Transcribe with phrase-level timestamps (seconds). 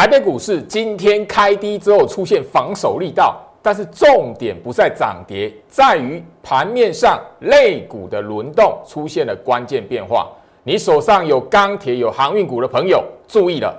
[0.00, 10.30] 台北股市今天开低之后出现防守力道，但是重点不在涨跌，在于盘面上类股的轮动出现了关键变化。
[10.62, 13.78] 你手上有钢铁、有航运股的朋友，注意了。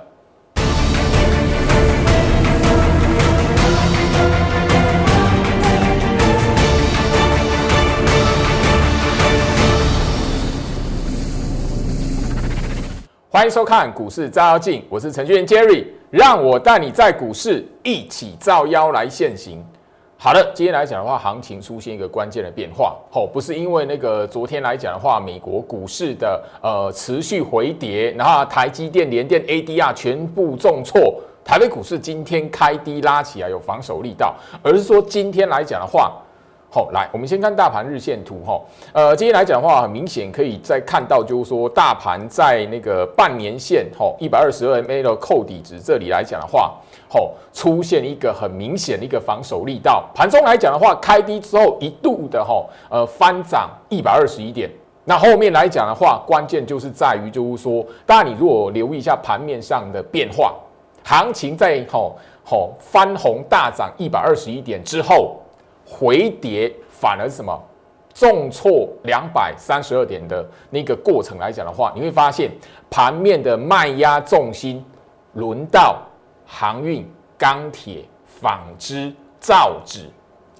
[13.32, 19.64] 欢迎收看股市照妖镜，我是程序员 Jerry，让我带你在股市一起照妖来现行。
[20.18, 36.12] 好的，今天来讲的话，行情出现一个关键的变化，吼，不是因为那个昨天来讲的话，美国股市的呃持续回跌，然后台积电、联电、ADR 全部重挫，台北股市今天开低拉起来有防守力道，而是说今天来讲的话。
[36.74, 38.58] 好，来，我们先看大盘日线图哈。
[38.94, 46.72] 呃，今天来讲的话，很明显可以再看到，就是说大盘在那个半年线吼一百二十二 MA 的扣底值这里来讲的话，
[47.10, 50.08] 吼出现一个很明显的一个防守力道。
[50.14, 54.70] 盘中来讲的话，开低之后一度的吼呃翻涨一百二十一点。
[55.04, 60.54] 那后面来讲的话，关键就是在于就是说，大家你如果留意一下盘面上的变化，
[61.04, 65.36] 行情在吼吼翻红大涨一百二十一点之后。
[65.86, 67.62] 回跌反而是什么
[68.14, 72.50] 重挫两百三十二点的那个过程来讲的话，你会发现
[72.90, 74.84] 盘面的卖压重心
[75.32, 76.02] 轮到
[76.44, 80.10] 航运、钢铁、纺织、造纸，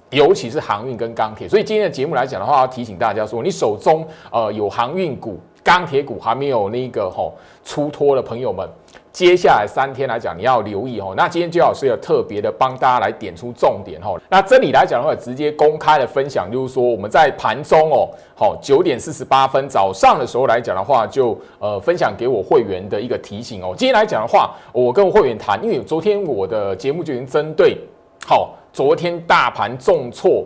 [0.09, 1.47] 尤其是航运跟钢铁。
[1.47, 8.67] 所以今天的节目来讲的话，要提醒大家说，你手中呃有航运股、钢铁股还没有那个吼出脱的朋友们。
[9.13, 11.13] 接下来三天来讲，你要留意哦。
[11.15, 14.19] 那今天最好是有特别的帮大家来点出重点哦。
[14.27, 23.75] 那这里来讲的话，直接公开的分享，就是说我们在盘中哦，好九点四十八分早上的时候来讲的话，就呃分享给我会员的一个提醒哦。
[23.77, 27.77] 今天来讲的话，我跟会员谈，因为昨天我的节目就已经针对
[28.25, 30.43] 好昨天大盘重挫，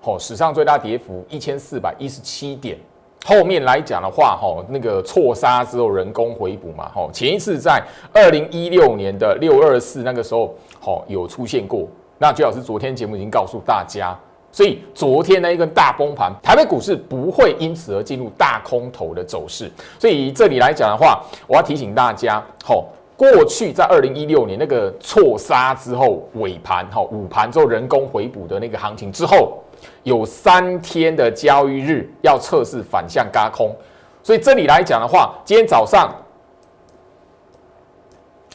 [0.00, 2.78] 好史上最大跌幅一千四百一十七点。
[3.26, 11.88] 后面来讲的话，哈，那个错杀之后人工回补嘛，哈，前一次在二零一六年的六二四那个时候，哈，有出现过。
[12.18, 14.14] 那最好是昨天节目已经告诉大家，
[14.52, 19.72] 所以昨天那一根大崩盘，台北股市不会因此而进入大空头的走势。
[19.98, 22.84] 所以这里来讲的话，我要提醒大家，哈，
[23.16, 29.63] 过去在二零一六年那个错杀之后尾盘，哈，午盘之后人工回补的那个行情之后。
[30.04, 33.74] 有三天的交易日要测试反向嘎空，
[34.22, 36.14] 所以这里来讲的话，今天早上，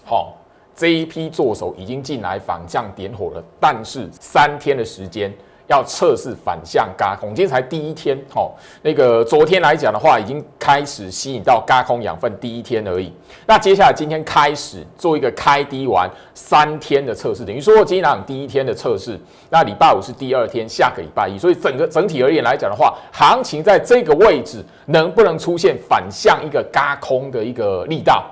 [0.06, 0.38] 好，
[0.74, 5.34] 这一批做手已经进来反向点火了，但是三天的时间。
[5.70, 13.14] 要测试反向嘎空，今天才第一天，哦，那个昨天来讲的话，已经开始吸引到嘎空养分第一天而已。
[13.46, 19.20] 那接下来今天开始做一个开低完三天的测试，等于说今天讲第一天的测试，
[19.52, 28.26] 那礼拜五是第二天，下个礼拜一，所以整个整体而言来讲的话，行情在这个位置能不能出现反向一个嘎空的一个力道？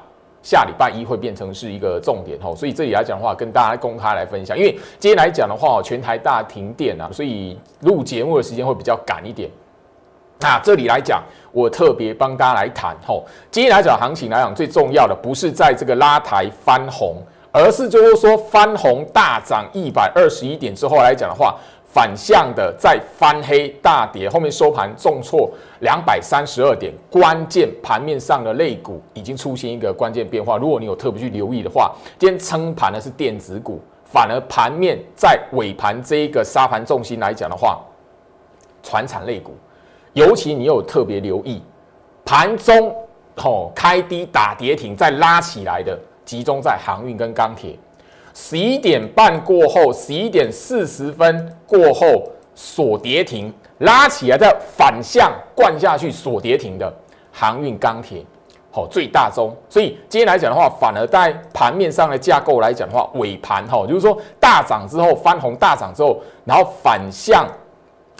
[0.47, 4.57] 下礼拜一会变成是一个重点吼，所以这里来讲的话，跟大家公开来分享。
[4.57, 9.49] 因为今天来讲的话，全台大停电啊，所以录节目的时间会比较赶一点。
[10.39, 11.21] 那这里来讲，
[11.51, 17.17] 我特别帮大家来谈吼，今天来讲行情来讲，最重要的不是在这个拉抬翻红，
[17.51, 21.57] 而是就是说翻红大涨一百二十一点之后来讲的话。
[21.97, 25.49] 反向的在翻黑大跌，后面收盘重挫
[25.79, 30.57] 两百三十二点，关键盘面上的类股已经出现一个关键变化。
[30.57, 37.79] 如果你有特别去留意的话，今天撑盘的是电子股，反而盘面在尾盘这一个沙盘重心来讲的话，
[38.83, 39.55] 船产类股，
[40.13, 41.63] 尤其你有特别留意，
[42.23, 42.95] 盘中
[43.35, 47.75] 吼开低打跌停再拉起来的，集中在航运跟钢铁。
[48.39, 56.93] 十一点半过后，十一点四十分过后锁跌停，拉起来再反向灌下去锁跌停的
[57.31, 58.23] 航运钢铁，
[58.69, 59.51] 好最大宗。
[59.67, 67.47] 所以今天来讲的话，反而在盘面上的架构来讲的话，尾盘哈，就是说大涨之后翻红，大涨之后，然后反向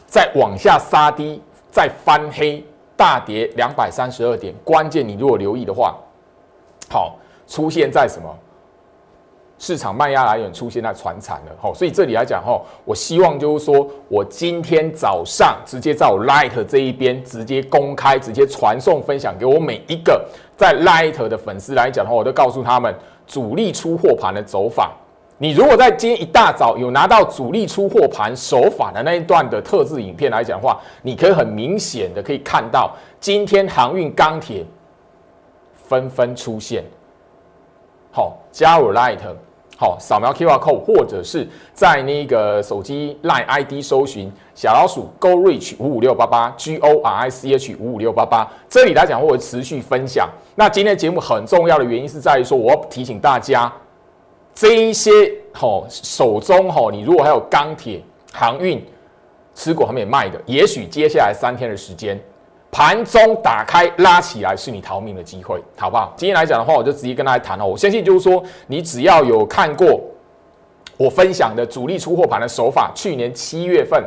[0.08, 1.40] 再往下杀低，
[1.70, 2.66] 再翻黑
[2.96, 4.52] 大跌两百三十二点。
[4.64, 5.96] 关键你如果留意的话，
[6.90, 8.36] 好出现在什么？
[9.60, 20.24] 市场卖压来源出现在船产了，吼，所以这里来讲，吼，我希望就是说我今天早上直接在我 Light 这一边直接公开、直接传送分享给我每一个
[20.56, 22.94] 在 Light 的粉丝来讲的话，我都告诉他们
[23.26, 24.94] 主力出货盘的走法。
[25.40, 34.66] 你如果在今天一大早有拿到主力出货盘手法的那一段的特制影片来讲的话，你可以很明显的可以看到今天航运、钢铁
[35.74, 36.84] 纷纷出现。
[38.12, 39.20] 好，加入 Light，
[39.78, 50.28] 好，扫描 QR code，或者是在那个手机 Line ID 搜寻小老鼠 Go Reach 五五六八八 G O R I C H 五五六八八，这里来讲我会持续分享。
[50.56, 53.72] 那今天节目很重要的原因是在于说，我要提醒大家，
[54.54, 55.12] 这一些
[55.54, 58.02] 好手中哈，你如果还有钢铁、
[58.34, 58.84] 航运。
[59.60, 62.16] 持股还没卖的，也许接下来三天的时间，
[62.78, 66.14] 盘中打开拉起来是你逃命的机会，好不好？
[66.16, 67.66] 今天来讲的话，我就直接跟大家谈哦。
[67.66, 70.00] 我相信就是说，你只要有看过
[70.96, 74.04] 我分享的主力出货盘的手法，去年七月份，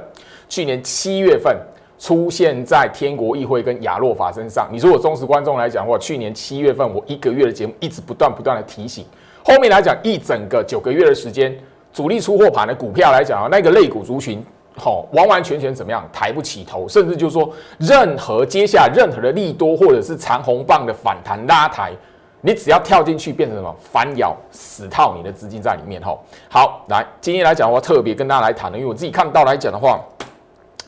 [0.48, 1.58] 去年七月份
[1.98, 4.68] 出现在天国议会跟亚洛法身上。
[4.70, 9.04] 你说我忠实观众来讲的话，去年七月份我一个月的节目一直不断不断的提醒，
[9.44, 11.52] 后面来讲一整个九个月的时间，
[11.92, 14.40] 主力出货盘的股票来讲啊，那个类股族群。
[14.76, 16.08] 好，完完全全怎么样？
[16.12, 21.92] 抬不起头，甚至就是说，任何接下任何的利多或者是长红棒的反弹拉抬，
[22.40, 23.74] 你只要跳进去，变成什么？
[23.80, 26.00] 反咬死套你的资金在里面。
[26.00, 26.16] 哈，
[26.48, 30.00] 好，来，今天来讲的话，特别跟大家来谈的，因为我自己看到来讲的话，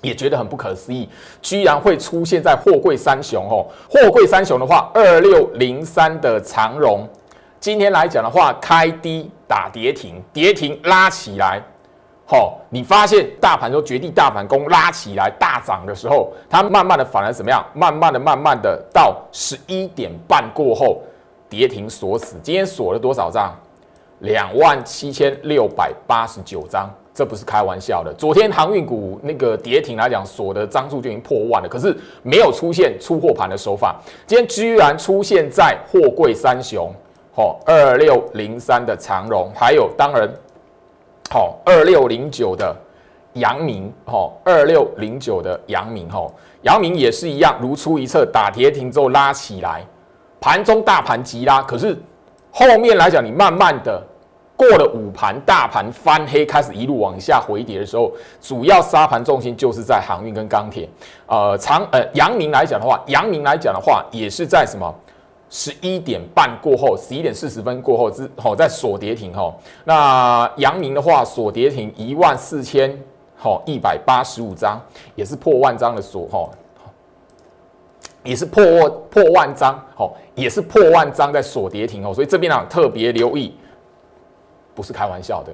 [0.00, 1.08] 也觉得很不可思议，
[1.43, 3.44] 居然会出现在货柜三雄。
[3.50, 7.06] 哦，货柜三雄的话，二六零三的长荣，
[7.61, 11.62] 今天来讲的话，开低打跌停，跌停拉起来。
[12.32, 17.62] 好，你发现大盘都绝地大反攻拉起来大涨的时候，它慢慢的反而怎么样？
[17.75, 21.02] 慢慢的、慢慢的到十一点半过后，
[21.50, 22.37] 跌停锁死。
[22.43, 23.55] 今天锁了多少张？
[24.20, 28.14] 两万七千六百八十九张，这不是开玩笑的。
[28.14, 34.00] 昨天航运股那个跌停来讲，锁的张数就已经破万了，可是没有出现出货盘的手法。
[34.26, 36.90] 今天居然出现在货柜三雄，
[37.37, 40.26] 好，二六零三的长荣，还有当然。
[41.32, 42.76] 好，二六零九的
[43.32, 46.31] 阳明，好，二六零九的阳明，吼，
[46.61, 49.82] 阳明也是一样，如出一辙，打跌停之后拉起来，
[50.38, 51.99] 盘中大盘急拉，可是
[52.50, 54.06] 后面来讲，你慢慢的
[54.55, 60.87] 过了午盘，大盘翻黑，开始一路往下回跌的时候，主要沙盘重心就是在航运跟钢铁，
[61.25, 64.94] 呃，长呃阳明来讲的话，阳明来讲的话，也是在什么？
[65.54, 69.54] 十一点半过后，十一点四十分过后之后在锁跌停哈。
[69.84, 72.99] 那阳明的话，锁跌停一万四千
[73.37, 74.81] 好一百八十五张，
[75.14, 76.49] 也是破万张的锁哈，
[78.22, 78.64] 也是破
[79.10, 82.14] 破万张好，也是破万张在锁跌停哦。
[82.14, 83.55] 所以这边呢特别留意，
[84.75, 85.52] 不是开玩笑的。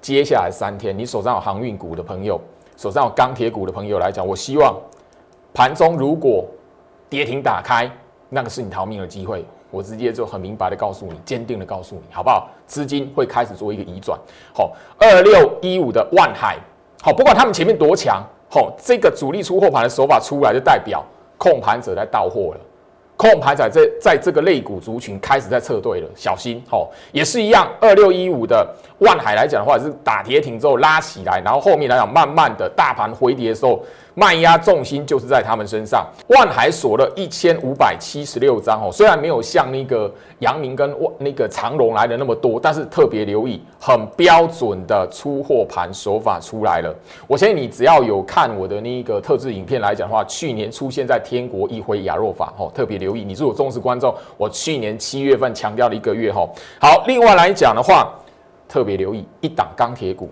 [0.00, 2.40] 接下来三天，你手上有航运股的朋友，
[2.76, 4.76] 手上有钢铁股的朋友来讲，我希望
[5.54, 6.44] 盘中如果
[7.08, 7.88] 跌停打开。
[8.28, 12.48] 那个是你逃命的机会，我直接就很明白的告诉你，坚定的告诉你，好不好？
[12.66, 14.18] 资金会开始做一个移转。
[14.52, 16.58] 好，二六一五的万海，
[17.02, 21.04] 好，不管他们前面多强，好，这个主力出货盘的手法出来，就代表
[21.36, 22.60] 控盘者在到货了。
[23.16, 27.68] 控盘仔在在这个类股族群开始在撤退了，小心吼，也是一样。
[27.80, 28.64] 二六一五的
[29.00, 33.82] 万海来讲的话，是打跌停之后拉起来，然后后面来讲，慢慢的大盘回跌的时候，
[34.18, 36.06] 卖压重心就是在他们身上。
[36.28, 40.10] 万海锁了一千五百七十六张哦，虽然没有像那个
[40.40, 46.94] 阳明跟那个长隆来的那么多，但是特别留意，很标准的出货盘手法出来了。
[47.26, 53.14] 我相信你只要有看我的那个特制影片来讲的话，去年出现在天国一辉亚若法哦，特别留。
[53.14, 54.14] 意，你是我忠实观众。
[54.36, 56.48] 我去年七月份强调了一个月哈。
[56.80, 58.12] 好，另外来讲的话，
[58.68, 60.30] 特别留意一档钢铁股。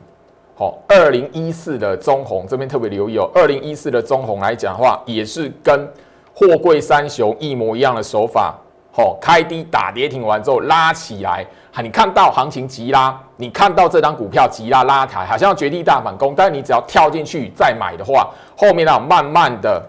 [0.59, 3.31] 好，二零一四的中红这边特别留意哦。
[3.35, 5.87] 二零一四的中红来讲的话，也是跟
[6.33, 8.59] 货柜三雄一模一样的手法。
[8.91, 16.33] 好，开低打跌停完之后拉起来，哈，你看到行情急拉，你看到这张股票急拉拉抬，好像要绝地大反攻。
[16.35, 19.83] 但是你只要跳进去再买的话，后面呢慢慢的。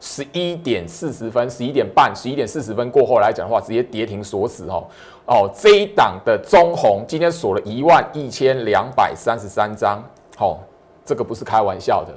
[0.00, 4.86] 十一点四十分，十一点半，十一点四十分过后来讲的话，直接跌停锁死哦。
[5.28, 10.02] 哦，这一档的中红今天锁了一万一千两百三十三张，
[10.38, 10.56] 哦，
[11.04, 12.12] 这个不是开玩笑的。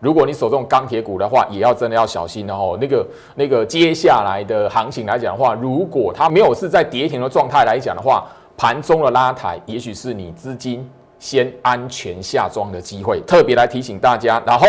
[0.00, 2.76] 如果你手中钢铁股的话，也要真的要小心哦。
[2.80, 8.26] 那个那个接下来的行情来讲的话，如果它没有是在跌停的状态来讲的话，
[8.56, 10.84] 盘中的拉抬，也许是你资金
[11.20, 13.20] 先安全下庄的机会。
[13.26, 14.66] 特别来提醒大家，然后。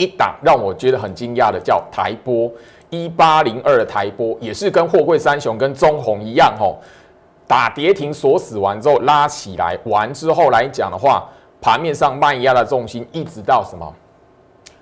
[0.00, 2.48] 一档让我觉得很惊讶的叫台波
[2.90, 6.78] 一八零二的台波，也是跟货柜三雄跟中红一样吼，
[7.46, 11.28] 打跌停锁死完之后拉起来，完之后来讲的话，
[11.60, 13.92] 盘面上卖压的重心一直到什么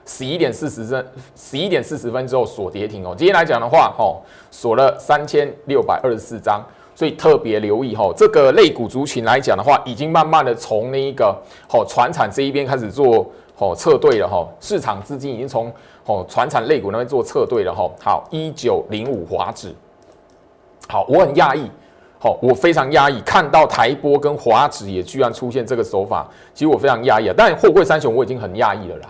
[0.04, 3.14] 十一点四十分，十一点四十分之后锁跌停哦。
[3.16, 11.36] 今天来讲的话，吼锁了三千六百二十四张，所以特别留意吼，这个类股族群来讲的话，已经慢慢的从那一个
[11.68, 13.26] 吼船产这一边开始做。
[13.58, 15.72] 哦，撤退了哈，市场资金已经从
[16.06, 17.90] 哦船产类股那边做撤退了哈。
[18.00, 19.74] 好，一九零五华指，
[20.88, 21.70] 好，我很讶异，
[22.18, 27.34] 好，我非常压抑，看到台波跟华指也居然出现这个手法，其实我非常压抑啊。
[27.36, 29.08] 但货柜三雄我已经很压抑了啦。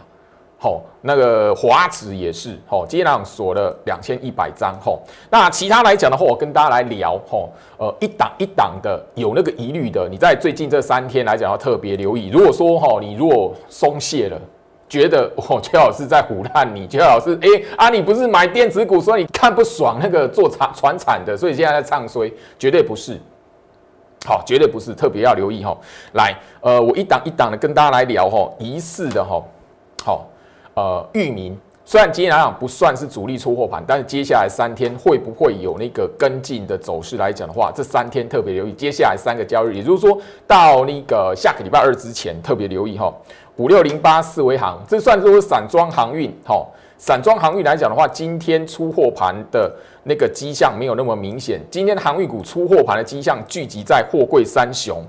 [0.59, 5.03] 好，那个华指也是，好，今天锁了两千一百张，吼。
[5.31, 12.31] 那其他来讲的话，我跟大家来聊，吼，呃，一档一档的有那个疑虑的，你在最近这三天来讲要特别留意。
[12.31, 14.41] 如果说，哈，你如果松懈了，
[14.88, 23.19] 觉得我邱老师在胡乱你，邱老师，哎啊，你不是买电子股，所以你看不爽那个做产传产的，所以现在在唱衰，绝对不是，
[24.26, 25.76] 好，绝对不是，特别要留意，哈。
[26.12, 29.43] 来，呃，我一档一档的跟大家来聊，哈，疑似的，哈，
[30.05, 30.26] 好。
[30.75, 38.73] 呃，域名虽然今天来讲不算是主力出货盘，但是接下来三天会不会有那个跟进的走势来讲的话，这三天特别留意。
[38.73, 43.14] 接下来三个交易日，也就是说到那个下个礼拜二之前，特别留意哈。
[43.55, 46.66] 五六零八四维航，这算是散装航运哈。
[46.99, 51.61] 散装航运来讲的话，今天出货盘的那个迹象没有那么明显。
[51.71, 55.00] 今天航运股出货盘的迹象聚集在货柜三雄，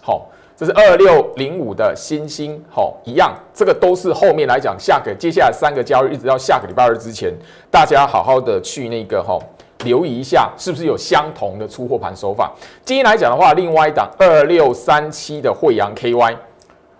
[0.00, 0.26] 好。
[0.60, 7.32] 这是二六零五的新星，吼，一样，这个都是后面来讲，下个接下来三个交易，一直到下个礼拜二之前，
[7.70, 9.42] 大家好好的去那个吼，
[9.84, 12.52] 留意一下，是不是有相同的出货盘手法？
[12.84, 16.36] 今天来讲的话，另外一档二六三七的惠阳 KY，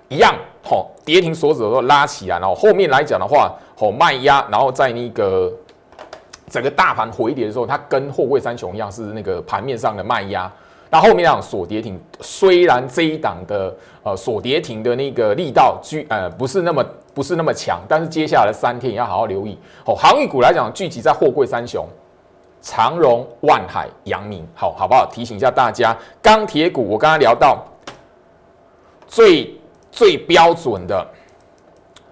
[0.09, 5.53] 一样，吼，跌停锁止的时候拉起来，然后后面来讲的话，吼卖压，然后在那个
[6.49, 10.51] 整个大盘回跌的时候，它跟货柜三雄一样，是那个盘面上的卖压。
[10.91, 19.57] 那后面讲锁跌停，虽然这一档的呃锁跌停的那个力道居呃不是那么不是那么强，但是接下来的三天也要好好留意。
[19.85, 21.87] 哦，航运股来讲，聚集在货柜三雄，
[22.61, 25.07] 长荣、万海、阳明，好好不好？
[25.07, 27.65] 提醒一下大家，钢铁股我刚刚聊到
[29.07, 29.57] 最
[29.93, 31.07] 最标准的，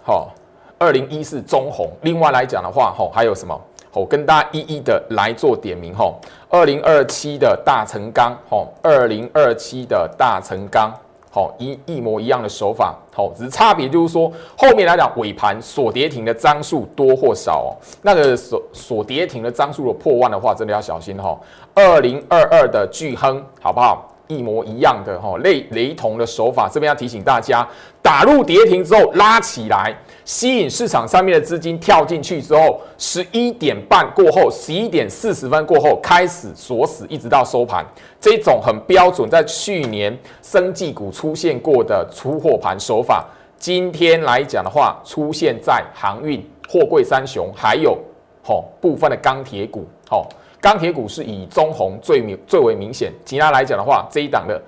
[0.04, 0.32] 好，
[0.78, 1.90] 二零一四中红。
[2.02, 3.60] 另外来讲的话，吼还有什么？
[3.98, 6.14] 我跟大家一一的来做点名吼，
[6.48, 10.94] 二零二七的大成钢吼，二零二七的大成钢
[11.32, 17.68] 吼一一模一样的手法吼，只是差别就是说后面来讲尾盘锁跌停的张数多或少哦，
[18.02, 21.40] 那个锁锁跌停的张数如果破万的话，真的要小心吼。
[21.74, 24.08] 二零二二的巨亨好不好？
[24.28, 27.66] 一模一样的哈，类雷同的手法，这边要提醒大家，
[28.00, 29.94] 打入跌停之后拉起来。
[30.24, 37.84] 吸引市场上面的资金跳进去之后，十一点半过后，十一点四十分过后开始锁死，一直到收盘。
[38.20, 43.26] 这种很标准，在去年生技股出现过的出货盘手法，
[43.58, 47.96] 今天来讲的话，出现在航运、货柜三雄，还有
[48.44, 49.86] 吼部分的钢铁股。
[50.10, 50.26] 吼，
[50.60, 53.12] 钢铁股是以中红最明最为明显。
[53.24, 54.60] 其他来讲的话，这一档的。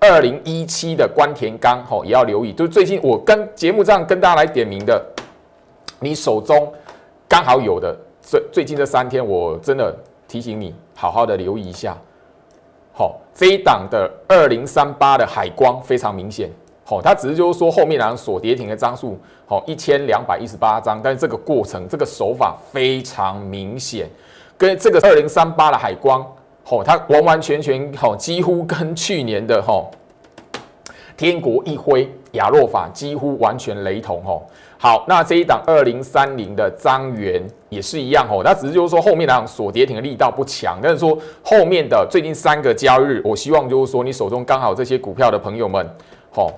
[0.00, 5.04] 二零一七的关田钢吼也要留意，就是最近我跟节目上跟大家来点名的，
[5.98, 6.72] 你手中
[7.28, 9.92] 刚好有的，最最近这三天我真的
[10.28, 11.98] 提醒你好好的留意一下。
[12.92, 16.48] 好，这一档的二零三八的海光非常明显，
[16.84, 24.08] 好，它只是就是说后面两锁跌停的张数，好一千两百一十八张，但是这个过程这个手法非常明显，
[24.58, 26.20] 跟这个二零三八的海光。
[26.70, 29.82] 哦，它完完全全哦，几乎跟去年的哈
[31.16, 34.42] 天国一辉亚洛法几乎完全雷同哦。
[34.76, 45.88] 好，那这一档二零三零的张元也是一样哦，那只是就是说后面两锁跌停的力道不强，但是说后面的最近三个交易日，我希望就是说你手中刚好这些股票的朋友们，
[46.30, 46.52] 吼，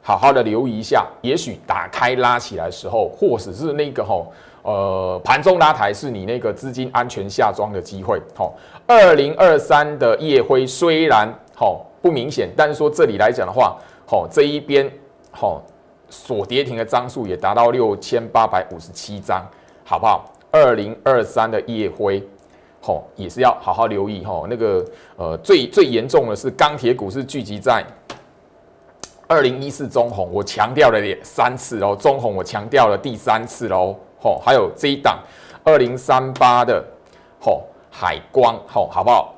[0.00, 4.32] 好好的留意一下，也许打开拉起来的时候，或者是那个吼。
[4.66, 8.20] 呃，盘中拉抬是你那个资金安全下庄的机会。
[8.34, 8.52] 好，
[8.84, 14.90] 二零二三的夜辉虽然好不明显，但是说这里来讲的话，好这一边
[15.30, 15.62] 好
[16.10, 19.46] 锁跌停的张数也达到六千八百五十七张，
[19.84, 20.24] 好不好？
[20.50, 22.20] 二零二三的夜辉，
[22.80, 24.46] 好也是要好好留意哈。
[24.50, 27.84] 那个呃最最严重的是钢铁股是聚集在
[29.28, 33.94] 二零一四中红，我强调了三次哦，中红我强调了第三次喽。
[34.26, 35.18] 哦，还有这一档
[35.62, 36.84] 二零三八的
[37.40, 39.32] 吼海光，吼好不好？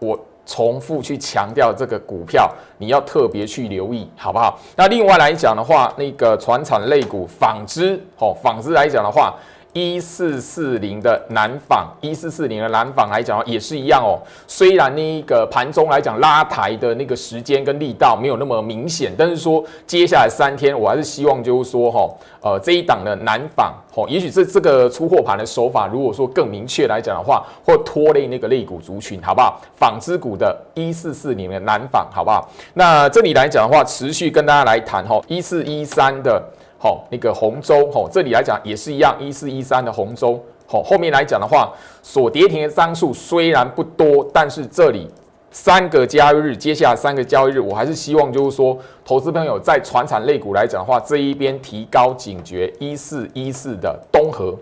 [0.00, 4.58] 我重复去强调这个股票，你要特别去留意，好不好？
[4.76, 9.34] 那另外来讲的话，那个船产类股纺织，吼纺织来讲的话。
[9.72, 14.18] 一四四零的南纺，一四四零的南纺来讲也是一样哦。
[14.46, 22.10] 虽然那个盘中来讲拉抬的那个时间跟力道没有那么明显，但是说接下来三天，我还是希望就是说哈，
[22.40, 29.60] 呃这一档的南纺，哦，也许这这个出货盘的手法，如果说更明确来讲的话，或拖累那个类股族群，好不好？
[29.76, 32.50] 纺织股的一四四零的南纺，好不好？
[32.74, 36.42] 那这里来讲的话，持续跟大家来谈哈，一四一三的。
[36.78, 45.10] 好，那个红州，好，这里来讲也是一样，一四一三的红州，好，后面来讲的话，所跌停的张数虽然不多，但是这里
[45.50, 54.54] 三个交易日，接下来三个交易日，我还是希望就是说，投资朋友在船产类股来讲的话，这一边提高警觉，一四一四的东河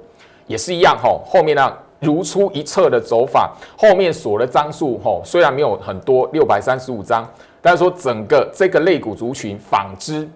[0.47, 1.71] 也是一样吼，后面呢
[2.01, 7.29] 如出一辙的走法，后面锁的张数吼，虽然没有很多六百三十五张，
[7.61, 10.29] 但是说整个这个类股族群纺织、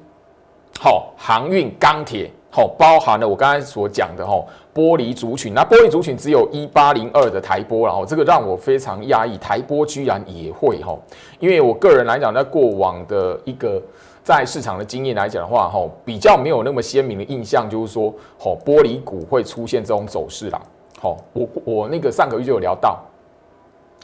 [0.83, 2.31] 好航运、钢铁。
[2.51, 4.43] 好，包含了我刚才所讲的哈
[4.75, 10.99] 玻璃族群，那玻璃族群只有一八零二的台玻然后这个让我非常压抑，台玻居然也会哈，
[11.39, 13.81] 因为我个人来讲，在过往的一个
[14.25, 20.61] 在市场的经验来讲的话，哈比较没有那么鲜明的印象，就是说，好玻璃股会出现这种走势啦。
[20.99, 22.99] 好，我我那个上个月就有聊到。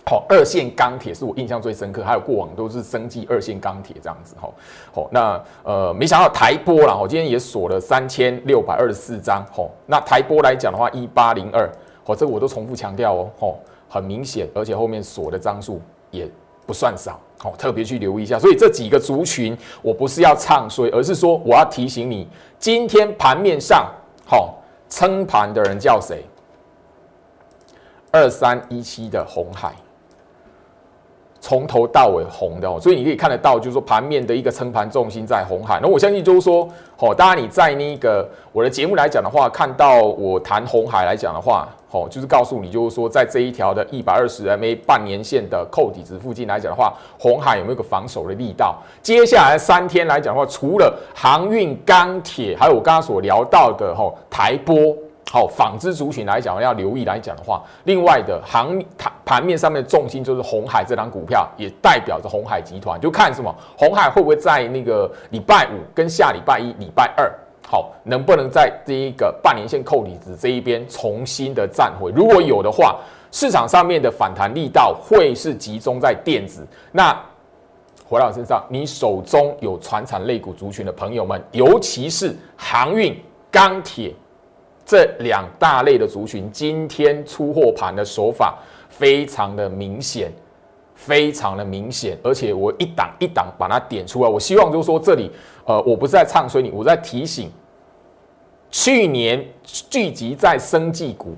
[0.09, 4.49] 好，二线钢铁是我印象最深刻，还有过往都是生技二线钢铁这样子哈。
[4.95, 9.45] 好，那呃，没想到台波啦，我今天也锁了三千六百二十四张。
[9.53, 11.69] 吼，那台波来讲的话，一八零二，
[12.05, 13.31] 好，这个我都重复强调哦。
[13.37, 13.59] 吼，
[13.89, 15.81] 很明显，而且后面锁的张数
[16.13, 16.31] 也
[16.65, 17.19] 不算少。
[17.41, 18.39] 好，特别去留意一下。
[18.39, 22.29] 所以这几个族群，我不是要唱衰，而是说我要提醒你，
[22.61, 23.93] 今天盘面上，
[24.25, 24.55] 好
[24.89, 26.25] 撑盘的人叫谁？
[28.13, 29.75] 二三一七的红海。
[31.47, 35.79] 从头到尾红的哦，所以你可以看得到，就是说盘面的一个撑盘重心在红海。
[35.81, 48.77] 那我相信就是说，哦，当然你在那个我的节目来讲的话，看到我谈红海来讲的话，哦，就是告诉你，就是说在这一条的一百二十 MA 半年线的扣底值附近来讲的话，红海有没有个防守的力道？
[49.01, 54.97] 接下来三天来讲的话，除了航运、钢铁，还有我刚刚所聊到的哈台波。
[55.29, 67.31] 好，纺织族群来讲要留意来讲的话，另外的行盘盘面上面的重心就是红海这张股票，也代表着红海集团，就看什么红海会不会在那个礼拜五跟下礼拜一、礼拜二，
[67.69, 72.13] 好，能不能在这一个半年线扣底子这一边重新的站回？
[72.13, 72.97] 如果有的话，
[73.33, 76.65] 市场上面的反弹力道会是集中在电子。
[76.93, 77.13] 那
[78.09, 84.15] 回到身上，你手中有船产类股族群的朋友们，尤其是航运、钢铁。
[84.87, 88.57] 这两大类的族群今天出货盘的手法
[88.89, 90.33] 非常的明显，
[90.95, 94.31] 非常的明显，而且我一档一档把它点出来。
[94.31, 95.29] 我希望就是说，这里
[95.65, 97.51] 呃，我不是在唱衰你，我在提醒，
[98.71, 101.35] 去年聚集在生技股，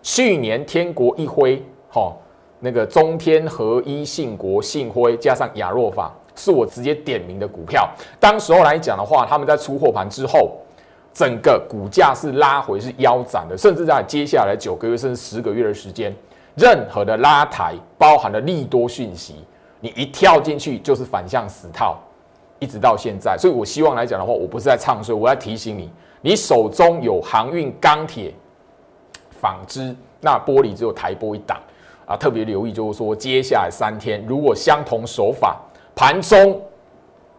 [0.00, 2.16] 去年天国一辉，哈，
[2.60, 7.86] 那个中天合一、信国、信辉加上亚若法，是我直接点名的股票。
[8.18, 10.56] 当时候来讲的话，他们在出货盘之后。
[11.16, 16.14] 整个股价是拉回，是腰斩的，甚至在接下来九个月甚至十个月的时间，
[16.56, 19.36] 任何的拉抬包含了利多讯息，
[19.80, 21.96] 你一跳进去就是反向死套，
[22.58, 23.34] 一直到现在。
[23.38, 28.34] 所以我希望来讲的话，我不是在唱衰，我要提醒你，你手中有航运、钢铁、
[29.40, 31.58] 纺织，那玻璃只有台玻一档
[32.04, 35.56] 啊，特别留意，就是说接下来三天如果相同手法
[35.94, 36.60] 盘中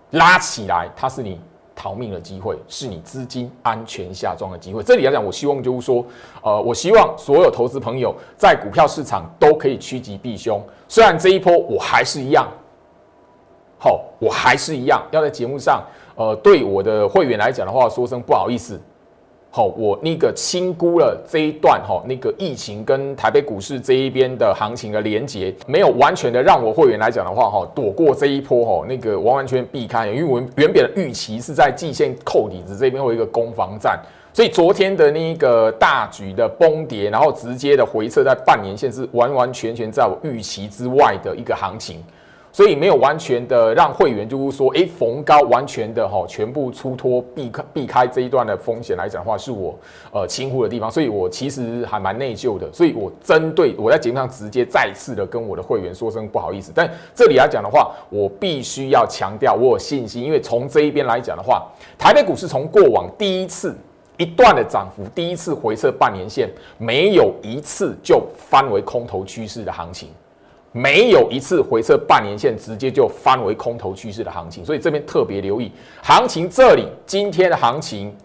[0.09, 1.39] 拉起来，它是你。
[1.77, 4.81] 逃命的机会是你资金安全下庄的机会。
[4.81, 6.03] 这里来讲，我希望就是说，
[6.41, 10.59] 呃，我希望所有投资朋友在股票市场都可以趋吉避凶。
[10.87, 12.47] 虽然这一波我还是一样，
[13.77, 15.85] 好，我还是一样要在节目上，
[16.15, 18.81] 呃，对我的会员来讲的话，说声不好意思。
[19.57, 33.99] 好，我那个轻估了这一段哈，那个疫情跟台北股市这一边的行情的连结，没有完全的让我会员来讲的话哈，躲过这一波哈，那个完完全避开，因为我们原本的预期是在季线扣底子这边会有一个攻防战，
[34.31, 42.03] 所以昨天的那个大局的崩跌，然后直接的回撤在半年线是完完全全在我预期之外的一个行情。
[42.57, 49.77] 所以没有完全的让会员就是说，哎，逢高完全的哈，全部出脱避开避开这一段的风险来讲的话，是我
[50.11, 50.89] 呃轻忽的地方。
[50.89, 52.67] 所以我其实还蛮内疚的。
[52.73, 56.71] 所以我针对我在节目上直接再次的跟我的会员说声不好意思。
[56.73, 61.63] 但这里来讲的话，我必须要强调我有信心，因为从这一边来讲的话，
[61.95, 63.77] 台北股市从过往第一次
[64.17, 70.09] 一段的涨幅，第一次回撤半年线，没有一次就翻为空头趋势的行情。
[70.77, 75.71] 没有一次回撤半年线，直接就翻为空头趋势的行情，所以这边特别留意
[76.03, 76.47] 行情。
[76.47, 78.15] 这里今天的行情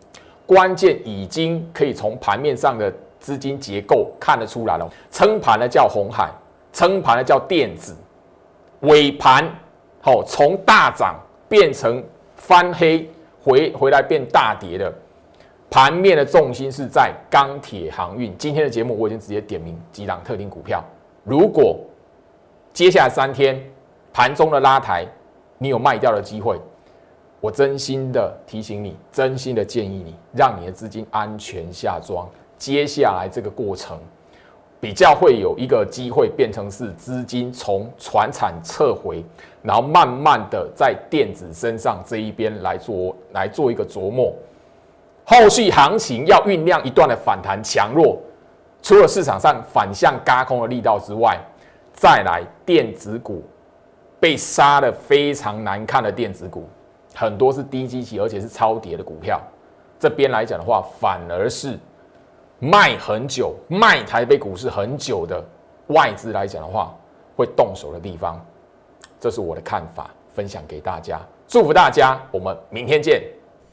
[0.45, 4.87] 关键已经可以从盘面上的资金结构看得出来了。
[5.11, 6.31] 撑盘的叫红海，
[6.75, 7.97] 撑盘的叫电子，
[8.81, 9.49] 尾盘
[10.01, 12.05] 好从大涨变成
[12.37, 13.09] 翻黑，
[13.43, 14.93] 回回来变大跌的
[15.71, 18.37] 盘面的重心是在钢铁航运。
[18.37, 20.85] 今天的节目我已经直接点名几档特定股票，
[21.25, 21.81] 如果
[22.73, 23.61] 接下来三天
[24.15, 25.07] 盘中的拉抬，
[25.59, 26.59] 你有卖掉的机会。
[27.39, 32.27] 我真心的提醒你，真心的建议你，让你的资金安全下庄。
[32.57, 33.99] 接下来这个过程，
[34.81, 39.23] 比较会有一个机会变成是资金从船产撤回，
[39.61, 44.33] 然后慢慢的在电子身上这一边来做来做一个琢磨。
[45.25, 48.19] 后续行情要酝酿一段的反弹强弱，
[48.81, 51.39] 除了市场上反向嘎空的力道之外，
[51.93, 53.45] 再来电子股
[54.19, 56.69] 被杀的非常难看的电子股，
[57.15, 59.41] 很多是低基期而且是超跌的股票。
[59.99, 61.79] 这边来讲的话，反而是
[62.59, 65.45] 卖很久、卖台北股市很久的
[65.89, 66.93] 外资来讲的话，
[67.37, 68.41] 会动手的地方。
[69.21, 71.21] 这是我的看法，分享给大家。
[71.47, 73.23] 祝福大家，我们明天见。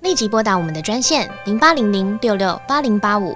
[0.02, 3.36] 立即拨打我们的专线零八零零六六八零八五